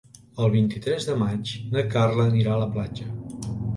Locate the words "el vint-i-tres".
0.43-1.05